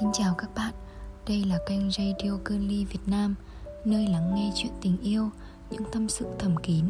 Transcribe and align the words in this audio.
Xin 0.00 0.08
chào 0.12 0.34
các 0.38 0.50
bạn, 0.54 0.72
đây 1.28 1.44
là 1.44 1.58
kênh 1.68 1.90
Radio 1.90 2.30
Curly 2.44 2.84
Việt 2.84 3.00
Nam 3.06 3.34
Nơi 3.84 4.06
lắng 4.06 4.34
nghe 4.34 4.50
chuyện 4.56 4.72
tình 4.82 4.96
yêu, 5.02 5.30
những 5.70 5.82
tâm 5.92 6.08
sự 6.08 6.26
thầm 6.38 6.56
kín 6.56 6.84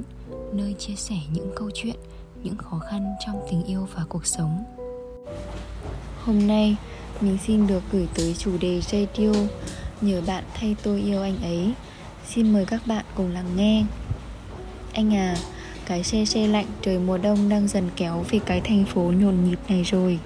Nơi 0.53 0.75
chia 0.79 0.95
sẻ 0.95 1.15
những 1.33 1.51
câu 1.57 1.71
chuyện, 1.75 1.97
những 2.43 2.57
khó 2.57 2.79
khăn 2.79 3.15
trong 3.27 3.43
tình 3.51 3.65
yêu 3.65 3.89
và 3.95 4.05
cuộc 4.09 4.27
sống. 4.27 4.65
Hôm 6.25 6.47
nay, 6.47 6.77
mình 7.21 7.39
xin 7.47 7.67
được 7.67 7.83
gửi 7.93 8.09
tới 8.15 8.35
chủ 8.39 8.59
đề 8.61 8.81
radio. 8.81 9.33
Nhờ 10.01 10.23
bạn 10.27 10.45
thay 10.55 10.77
tôi 10.83 11.01
yêu 11.01 11.23
anh 11.23 11.43
ấy 11.43 11.73
Xin 12.29 12.53
mời 12.53 12.65
các 12.65 12.87
bạn 12.87 13.05
cùng 13.15 13.33
lắng 13.33 13.57
nghe. 13.57 13.85
Anh 14.93 15.15
à, 15.15 15.37
cái 15.87 16.05
xe 16.05 16.25
xe 16.25 16.47
lạnh 16.47 16.67
trời 16.83 16.99
mùa 16.99 17.19
đông 17.19 17.49
đang 17.49 17.69
dần 17.69 17.91
kéo 17.97 18.25
về 18.31 18.39
cái 18.47 18.61
thành 18.61 18.85
phố 18.85 19.01
nhộn 19.03 19.45
nhịp 19.45 19.59
này 19.69 19.83
rồi. 19.83 20.19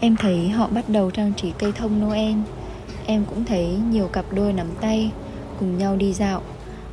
Em 0.00 0.16
thấy 0.16 0.48
họ 0.48 0.68
bắt 0.68 0.88
đầu 0.88 1.10
trang 1.10 1.32
trí 1.36 1.52
cây 1.58 1.72
thông 1.72 2.00
Noel. 2.00 2.34
Em 3.06 3.24
cũng 3.24 3.44
thấy 3.44 3.78
nhiều 3.90 4.08
cặp 4.08 4.24
đôi 4.32 4.52
nắm 4.52 4.66
tay, 4.80 5.10
Cùng 5.60 5.78
nhau 5.78 5.96
đi 5.96 6.12
dạo. 6.12 6.42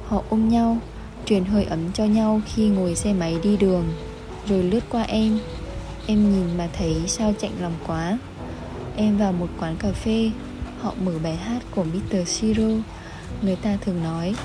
Họ 0.06 0.24
ôm 0.30 0.50
nhau, 0.50 0.78
Truyền 1.26 1.46
hơi 1.46 1.64
ấm 1.64 1.80
cho 1.94 2.06
nhau 2.06 2.42
khi 2.46 2.68
ngồi 2.68 2.96
xe 2.96 3.14
máy 3.14 3.38
đi 3.44 3.58
đường. 3.58 3.86
Rồi 4.48 4.64
lướt 4.64 4.80
qua 4.90 5.04
em. 5.04 5.40
Em 6.08 6.32
nhìn 6.32 6.58
mà 6.58 6.68
thấy 6.78 6.96
sao 7.08 7.34
chạnh 7.40 7.52
lòng 7.62 7.74
quá. 7.88 8.18
Em 8.96 9.18
vào 9.18 9.32
một 9.32 9.48
quán 9.60 9.76
cà 9.80 9.92
phê, 9.92 10.32
Họ 10.80 10.94
mở 11.04 11.12
bài 11.24 11.36
hát 11.36 11.60
của 11.76 11.84
Mr. 11.84 12.28
Siro 12.28 12.70
Người 13.42 13.56
ta 13.56 13.78
thường 13.82 14.04
nói, 14.04 14.36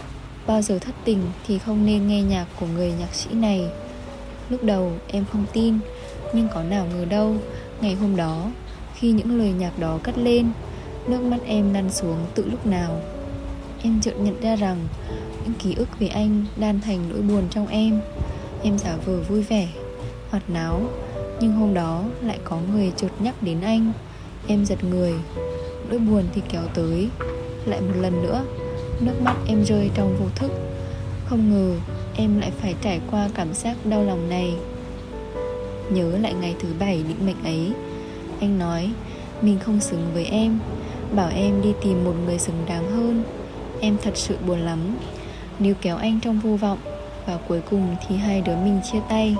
Bao 0.46 0.62
giờ 0.62 0.78
thất 0.78 0.94
tình 1.04 1.22
thì 1.46 1.58
không 1.58 1.86
nên 1.86 2.08
nghe 2.08 2.22
nhạc 2.22 2.46
của 2.60 2.66
người 2.66 2.92
nhạc 3.00 3.14
sĩ 3.14 3.30
này. 3.32 3.68
Lúc 4.48 4.64
đầu 4.64 4.92
em 5.08 5.24
không 5.32 5.44
tin, 5.52 5.78
Nhưng 6.32 6.48
có 6.54 6.62
nào 6.62 6.86
ngờ 6.86 7.04
đâu 7.04 7.36
Ngày 7.80 7.94
hôm 7.94 8.16
đó, 8.16 8.50
Khi 8.94 9.12
những 9.12 9.38
lời 9.38 9.52
nhạc 9.52 9.78
đó 9.78 9.98
cất 10.02 10.18
lên, 10.18 10.50
Nước 11.06 11.22
mắt 11.22 11.38
em 11.46 11.74
lăn 11.74 11.90
xuống 11.90 12.26
tự 12.34 12.44
lúc 12.50 12.66
nào. 12.66 13.00
Em 13.82 14.00
chợt 14.00 14.14
nhận 14.20 14.40
ra 14.40 14.56
rằng 14.56 14.78
Những 15.44 15.54
ký 15.58 15.74
ức 15.74 15.98
về 15.98 16.06
anh 16.06 16.44
đan 16.56 16.80
thành 16.80 17.08
nỗi 17.08 17.20
buồn 17.22 17.42
trong 17.50 17.66
em. 17.66 18.00
Em 18.62 18.78
giả 18.78 18.96
vờ 19.04 19.20
vui 19.20 19.42
vẻ, 19.42 19.68
Hoạt 20.30 20.50
náo, 20.50 20.80
Nhưng 21.40 21.52
hôm 21.52 21.74
đó 21.74 22.04
lại 22.22 22.38
có 22.44 22.60
người 22.72 22.92
chợt 22.96 23.10
nhắc 23.18 23.42
đến 23.42 23.60
anh. 23.60 23.92
Em 24.46 24.64
giật 24.64 24.84
người, 24.84 25.14
Nỗi 25.88 25.98
buồn 25.98 26.24
thì 26.34 26.42
kéo 26.48 26.62
tới. 26.74 27.08
Lại 27.64 27.80
một 27.80 27.94
lần 28.00 28.22
nữa, 28.22 28.44
Nước 29.00 29.20
mắt 29.20 29.36
em 29.46 29.64
rơi 29.64 29.90
trong 29.94 30.16
vô 30.20 30.26
thức. 30.34 30.52
Không 31.24 31.50
ngờ 31.50 31.76
em 32.16 32.40
lại 32.40 32.52
phải 32.60 32.74
trải 32.80 33.00
qua 33.10 33.28
cảm 33.34 33.54
giác 33.54 33.76
đau 33.84 34.04
lòng 34.04 34.28
này. 34.28 34.54
Nhớ 35.90 36.18
lại 36.18 36.34
ngày 36.34 36.54
thứ 36.60 36.68
bảy 36.78 37.02
định 37.08 37.26
mệnh 37.26 37.44
ấy. 37.44 37.72
Anh 38.40 38.58
nói, 38.58 38.90
Mình 39.42 39.58
không 39.58 39.80
xứng 39.80 40.10
với 40.14 40.24
em. 40.24 40.58
Bảo 41.14 41.30
em 41.34 41.62
đi 41.62 41.72
tìm 41.82 42.04
một 42.04 42.14
người 42.26 42.38
xứng 42.38 42.64
đáng 42.68 42.90
hơn. 42.90 43.22
Em 43.80 43.96
thật 44.02 44.16
sự 44.16 44.36
buồn 44.46 44.58
lắm. 44.58 44.96
Níu 45.58 45.74
kéo 45.82 45.96
anh 45.96 46.20
trong 46.22 46.40
vô 46.40 46.56
vọng, 46.56 46.78
Và 47.26 47.38
cuối 47.48 47.60
cùng 47.70 47.96
thì 48.08 48.16
hai 48.16 48.40
đứa 48.40 48.56
mình 48.56 48.80
chia 48.92 48.98
tay. 49.08 49.36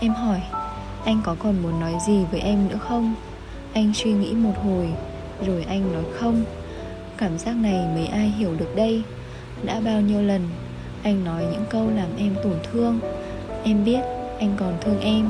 Em 0.00 0.14
hỏi, 0.14 0.40
Anh 1.04 1.20
có 1.24 1.36
còn 1.38 1.62
muốn 1.62 1.80
nói 1.80 1.92
gì 2.06 2.24
với 2.30 2.40
em 2.40 2.68
nữa 2.68 2.78
không? 2.80 3.14
Anh 3.72 3.92
suy 3.94 4.12
nghĩ 4.12 4.32
một 4.32 4.54
hồi, 4.64 4.88
Rồi 5.46 5.64
anh 5.68 5.92
nói, 5.92 6.04
không. 6.12 6.44
Cảm 7.16 7.38
giác 7.38 7.56
này 7.56 7.86
mấy 7.94 8.06
ai 8.06 8.28
hiểu 8.28 8.54
được 8.58 8.76
đây? 8.76 9.02
Đã 9.62 9.80
bao 9.80 10.00
nhiêu 10.00 10.22
lần 10.22 10.48
Anh 11.02 11.24
nói 11.24 11.44
những 11.52 11.64
câu 11.70 11.90
làm 11.96 12.08
em 12.18 12.34
tổn 12.42 12.58
thương. 12.72 13.00
Em 13.64 13.84
biết 13.84 14.00
anh 14.38 14.54
còn 14.58 14.74
thương 14.80 15.00
em 15.00 15.28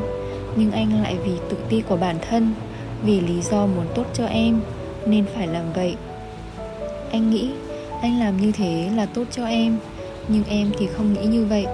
nhưng 0.56 0.72
anh 0.72 1.02
lại 1.02 1.16
vì 1.24 1.32
tự 1.48 1.56
ti 1.68 1.82
của 1.88 1.96
bản 1.96 2.16
thân, 2.28 2.54
vì 3.02 3.20
lý 3.20 3.42
do 3.42 3.66
muốn 3.66 3.86
tốt 3.94 4.04
cho 4.14 4.26
em, 4.26 4.60
nên 5.06 5.24
phải 5.34 5.46
làm 5.46 5.72
vậy. 5.74 5.96
Anh 7.12 7.30
nghĩ 7.30 7.50
anh 8.02 8.18
làm 8.18 8.36
như 8.36 8.52
thế 8.52 8.90
là 8.96 9.06
tốt 9.06 9.24
cho 9.30 9.46
em, 9.46 9.78
nhưng 10.28 10.44
em 10.48 10.70
thì 10.78 10.86
không 10.86 11.12
nghĩ 11.12 11.26
như 11.26 11.44
vậy. 11.44 11.66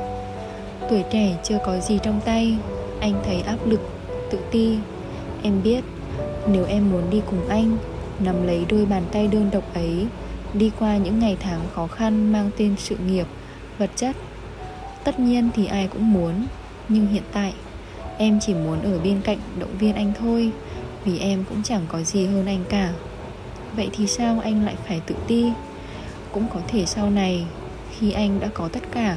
Tuổi 0.90 1.04
trẻ 1.10 1.36
chưa 1.44 1.58
có 1.66 1.78
gì 1.78 1.98
trong 2.02 2.20
tay, 2.24 2.56
anh 3.00 3.14
thấy 3.24 3.40
áp 3.40 3.66
lực, 3.66 3.80
tự 4.30 4.38
ti. 4.50 4.78
Em 5.42 5.62
biết 5.62 5.84
nếu 6.48 6.64
em 6.64 6.90
muốn 6.90 7.10
đi 7.10 7.20
cùng 7.30 7.48
anh, 7.48 7.76
nắm 8.18 8.46
lấy 8.46 8.64
đôi 8.68 8.86
bàn 8.86 9.02
tay 9.12 9.28
đơn 9.28 9.48
độc 9.52 9.74
ấy, 9.74 10.06
đi 10.54 10.70
qua 10.78 10.96
những 10.96 11.18
ngày 11.18 11.36
tháng 11.40 11.60
khó 11.74 11.86
khăn 11.86 12.32
mang 12.32 12.50
tên 12.56 12.74
sự 12.78 12.96
nghiệp, 13.06 13.26
vật 13.78 13.90
chất, 13.96 14.16
tất 15.04 15.20
nhiên 15.20 15.48
thì 15.54 15.66
ai 15.66 15.88
cũng 15.88 16.12
muốn, 16.12 16.32
nhưng 16.88 17.06
hiện 17.06 17.22
tại 17.32 17.54
Em 18.18 18.40
chỉ 18.40 18.54
muốn 18.54 18.82
ở 18.82 18.98
bên 18.98 19.20
cạnh 19.24 19.38
động 19.58 19.78
viên 19.78 19.94
anh 19.94 20.12
thôi, 20.18 20.50
Vì 21.04 21.18
em 21.18 21.44
cũng 21.48 21.62
chẳng 21.62 21.82
có 21.88 22.02
gì 22.02 22.26
hơn 22.26 22.46
anh 22.46 22.64
cả. 22.68 22.92
Vậy 23.76 23.90
thì 23.92 24.06
sao 24.06 24.40
anh 24.44 24.64
lại 24.64 24.74
phải 24.88 25.00
tự 25.06 25.14
ti? 25.26 25.44
Cũng 26.32 26.46
có 26.54 26.60
thể 26.68 26.86
sau 26.86 27.10
này, 27.10 27.46
Khi 27.98 28.12
anh 28.12 28.40
đã 28.40 28.48
có 28.54 28.68
tất 28.68 28.82
cả, 28.92 29.16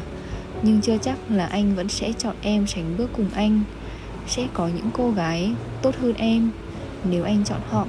Nhưng 0.63 0.81
chưa 0.81 0.97
chắc 0.97 1.17
là 1.29 1.45
anh 1.45 1.75
vẫn 1.75 1.89
sẽ 1.89 2.13
chọn 2.17 2.35
em 2.41 2.67
sánh 2.67 2.97
bước 2.97 3.09
cùng 3.17 3.29
anh. 3.33 3.61
Sẽ 4.27 4.47
có 4.53 4.67
những 4.67 4.89
cô 4.93 5.11
gái 5.11 5.51
tốt 5.81 5.95
hơn 6.01 6.13
em. 6.13 6.51
Nếu 7.03 7.23
anh 7.23 7.43
chọn 7.43 7.59
họ, 7.69 7.85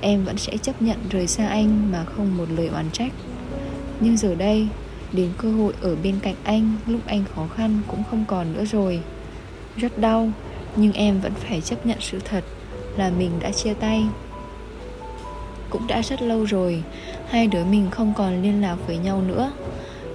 Em 0.00 0.24
vẫn 0.24 0.38
sẽ 0.38 0.56
chấp 0.56 0.82
nhận 0.82 0.98
rời 1.10 1.26
xa 1.26 1.48
anh 1.48 1.92
Mà 1.92 2.04
không 2.04 2.36
một 2.36 2.46
lời 2.56 2.68
oán 2.68 2.90
trách. 2.92 3.12
Nhưng 4.00 4.16
giờ 4.16 4.34
đây, 4.34 4.68
Đến 5.12 5.30
cơ 5.38 5.52
hội 5.52 5.72
ở 5.80 5.96
bên 6.02 6.18
cạnh 6.22 6.34
anh, 6.44 6.76
Lúc 6.86 7.00
anh 7.06 7.24
khó 7.34 7.46
khăn 7.56 7.80
cũng 7.86 8.02
không 8.10 8.24
còn 8.28 8.52
nữa 8.52 8.64
rồi. 8.64 9.00
Rất 9.76 9.98
đau 9.98 10.32
nhưng 10.76 10.92
em 10.92 11.20
vẫn 11.20 11.32
phải 11.34 11.60
chấp 11.60 11.86
nhận 11.86 11.98
sự 12.00 12.18
thật 12.24 12.44
là 12.96 13.10
mình 13.18 13.30
đã 13.40 13.50
chia 13.50 13.74
tay. 13.74 14.04
Cũng 15.70 15.86
đã 15.86 16.00
rất 16.02 16.22
lâu 16.22 16.44
rồi, 16.44 16.82
hai 17.28 17.46
đứa 17.46 17.64
mình 17.64 17.90
không 17.90 18.12
còn 18.16 18.42
liên 18.42 18.60
lạc 18.60 18.76
với 18.86 18.96
nhau 18.98 19.22
nữa. 19.22 19.52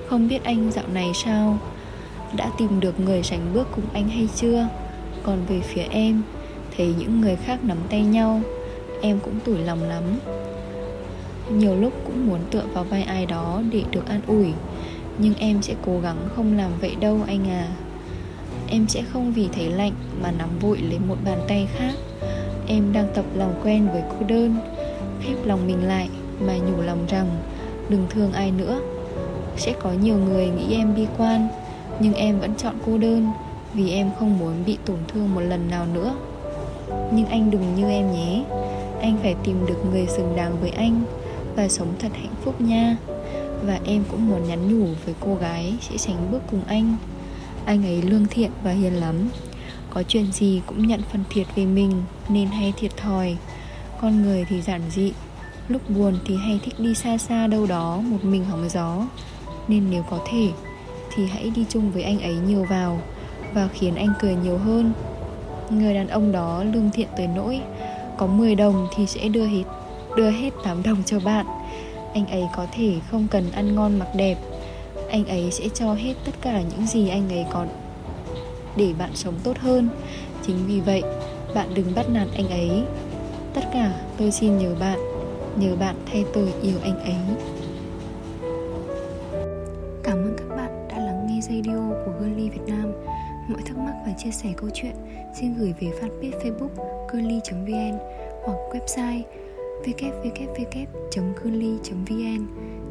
Không 0.08 0.28
biết 0.28 0.44
anh 0.44 0.72
dạo 0.72 0.86
này 0.94 1.12
sao? 1.26 1.58
Đã 2.36 2.50
tìm 2.58 2.80
được 2.80 3.00
người 3.00 3.24
sánh 3.24 3.54
bước 3.54 3.68
cùng 3.76 3.86
anh 3.94 4.10
hay 4.10 4.28
chưa? 4.36 4.68
Còn 5.24 5.46
về 5.48 5.60
phía 5.60 5.86
em, 5.90 6.22
thấy 6.78 6.94
những 6.98 7.22
người 7.22 7.36
khác 7.36 7.64
nắm 7.64 7.78
tay 7.90 8.02
nhau, 8.02 8.42
em 9.02 9.20
cũng 9.20 9.40
tủi 9.40 9.58
lòng 9.58 9.84
lắm. 9.84 10.04
Nhiều 11.52 11.76
lúc 11.76 11.94
cũng 12.06 12.28
muốn 12.28 12.40
tựa 12.52 12.64
vào 12.74 12.84
vai 12.84 13.04
ai 13.04 13.26
đó 13.26 13.62
để 13.72 13.84
được 13.92 14.08
an 14.08 14.22
ủi, 14.28 14.54
nhưng 15.18 15.34
em 15.34 15.62
sẽ 15.62 15.74
cố 15.86 16.00
gắng 16.00 16.18
không 16.36 16.58
làm 16.58 16.72
vậy 16.82 16.96
đâu 17.00 17.20
anh 17.28 17.50
à. 17.50 17.68
Em 18.70 18.88
sẽ 18.88 19.04
không 19.14 19.34
vì 19.34 19.50
thấy 19.54 19.70
lạnh 19.70 19.94
mà 20.22 20.32
nắm 20.32 20.50
vội 20.60 20.78
lấy 20.78 21.00
một 21.00 21.18
bàn 21.26 21.40
tay 21.48 21.68
khác. 21.78 21.94
Em 22.68 22.94
đang 22.94 23.08
tập 23.14 23.26
lòng 23.36 23.62
quen 23.64 23.88
với 23.92 24.02
cô 24.10 24.26
đơn, 24.28 24.56
Khép 25.22 25.36
lòng 25.46 25.68
mình 25.68 25.88
lại 25.88 26.10
mà 26.40 26.58
nhủ 26.58 26.82
lòng 26.82 27.06
rằng 27.10 27.28
Đừng 27.90 28.08
thương 28.10 28.32
ai 28.32 28.52
nữa. 28.52 28.80
Sẽ 29.58 29.74
có 29.82 29.92
nhiều 29.92 30.18
người 30.18 30.48
nghĩ 30.48 30.76
em 30.76 30.96
bi 30.96 31.08
quan, 31.18 31.48
Nhưng 32.00 32.14
em 32.14 32.40
vẫn 32.40 32.56
chọn 32.56 32.76
cô 32.86 32.98
đơn 32.98 33.28
Vì 33.74 33.92
em 33.92 34.12
không 34.20 34.40
muốn 34.40 34.54
bị 34.66 34.78
tổn 34.86 34.98
thương 35.08 35.36
một 35.36 35.42
lần 35.42 35.70
nào 35.70 35.86
nữa. 35.94 36.16
Nhưng 37.12 37.26
anh 37.26 37.52
đừng 37.52 37.76
như 37.76 37.90
em 37.90 38.12
nhé. 38.12 38.44
Anh 39.02 39.18
phải 39.22 39.36
tìm 39.44 39.66
được 39.66 39.86
người 39.92 40.08
xứng 40.08 40.36
đáng 40.36 40.56
với 40.62 40.70
anh 40.70 41.02
Và 41.56 41.68
sống 41.68 41.94
thật 42.00 42.10
hạnh 42.14 42.36
phúc 42.44 42.62
nha. 42.62 42.98
Và 43.64 43.80
em 43.86 44.04
cũng 44.12 44.30
muốn 44.30 44.48
nhắn 44.48 44.80
nhủ 44.80 44.86
với 45.06 45.16
cô 45.20 45.36
gái 45.36 45.74
Sẽ 45.82 45.98
sánh 45.98 46.32
bước 46.32 46.42
cùng 46.52 46.62
anh 46.68 46.96
anh 47.66 47.86
ấy 47.86 48.02
lương 48.02 48.26
thiện 48.26 48.52
và 48.64 48.72
hiền 48.72 48.94
lắm. 48.94 49.30
Có 49.90 50.04
chuyện 50.04 50.32
gì 50.32 50.62
cũng 50.66 50.88
nhận 50.88 51.02
phần 51.12 51.24
thiệt 51.30 51.48
về 51.56 51.66
mình, 51.66 52.04
Nên 52.30 52.48
hay 52.48 52.74
thiệt 52.78 52.98
thòi. 52.98 53.38
Con 54.02 54.22
người 54.22 54.46
thì 54.50 54.62
giản 54.62 54.82
dị, 54.92 55.12
Lúc 55.68 55.90
buồn 55.90 56.18
thì 56.26 56.36
hay 56.36 56.60
thích 56.64 56.74
đi 56.78 56.96
xa 56.96 57.18
xa 57.18 57.48
đâu 57.48 57.66
đó 57.66 57.98
Một 57.98 58.18
mình 58.24 58.46
hóng 58.46 58.70
gió. 58.70 59.08
Nên 59.68 59.84
nếu 59.92 60.04
có 60.10 60.20
thể, 60.32 60.50
Thì 61.16 61.26
hãy 61.26 61.52
đi 61.56 61.66
chung 61.70 61.92
với 61.92 62.04
anh 62.04 62.22
ấy 62.22 62.36
nhiều 62.48 62.66
vào 62.70 63.02
Và 63.54 63.68
khiến 63.74 63.96
anh 63.96 64.14
cười 64.22 64.36
nhiều 64.36 64.58
hơn. 64.58 64.94
Người 65.70 65.94
đàn 65.94 66.08
ông 66.08 66.32
đó 66.32 66.64
lương 66.64 66.90
thiện 66.94 67.08
tới 67.18 67.28
nỗi, 67.28 67.62
Có 68.18 68.28
10 68.28 68.56
đồng 68.56 68.88
thì 68.96 69.08
sẽ 69.08 69.28
đưa 69.28 69.46
hết 69.46 69.64
Đưa 70.18 70.30
hết 70.30 70.50
8 70.64 70.84
đồng 70.84 71.04
cho 71.06 71.20
bạn. 71.20 71.46
Anh 72.14 72.28
ấy 72.28 72.44
có 72.56 72.68
thể 72.72 72.96
không 73.12 73.28
cần 73.32 73.52
ăn 73.52 73.76
ngon 73.76 74.00
mặc 74.00 74.08
đẹp 74.16 74.38
anh 75.14 75.26
ấy 75.26 75.52
sẽ 75.52 75.70
cho 75.74 75.94
hết 75.94 76.14
tất 76.26 76.32
cả 76.42 76.62
những 76.62 76.88
gì 76.88 77.10
anh 77.10 77.30
ấy 77.30 77.46
có 77.52 77.66
để 78.78 78.94
bạn 79.00 79.10
sống 79.14 79.34
tốt 79.44 79.58
hơn. 79.58 79.90
Chính 80.48 80.58
vì 80.68 80.80
vậy, 80.80 81.04
bạn 81.56 81.68
đừng 81.76 81.96
bắt 81.96 82.10
nạt 82.10 82.28
anh 82.36 82.50
ấy. 82.50 82.84
Tất 83.54 83.62
cả, 83.74 84.02
tôi 84.18 84.32
xin 84.32 84.58
nhờ 84.58 84.76
bạn 84.80 85.00
nhờ 85.58 85.76
bạn 85.76 85.96
thay 86.06 86.26
tôi 86.34 86.54
yêu 86.62 86.78
anh 86.84 87.00
ấy. 87.00 87.16
Cảm 90.04 90.18
ơn 90.18 90.36
các 90.38 90.56
bạn 90.56 90.88
đã 90.90 90.98
lắng 90.98 91.28
nghe 91.28 91.42
radio 91.42 91.78
của 92.06 92.12
Girly 92.20 92.50
Việt 92.50 92.68
Nam. 92.68 92.92
Mọi 93.48 93.62
thắc 93.66 93.78
mắc 93.78 93.94
và 94.06 94.14
chia 94.18 94.32
sẻ 94.32 94.50
câu 94.58 94.70
chuyện, 94.74 94.96
xin 95.34 95.54
gửi 95.58 95.74
về 95.80 95.88
fanpage 96.02 96.40
facebook 96.40 96.70
girly.vn 97.12 97.98
hoặc 98.44 98.58
website 98.72 99.22
www.girly.vn 99.84 101.44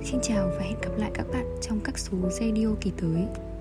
Xin 0.05 0.21
chào 0.23 0.49
và 0.49 0.65
hẹn 0.65 0.77
gặp 0.83 0.91
lại 0.97 1.11
các 1.15 1.27
bạn 1.33 1.57
trong 1.61 1.81
các 1.85 1.99
số 1.99 2.17
radio 2.31 2.69
kỳ 2.81 2.93
tới. 3.01 3.52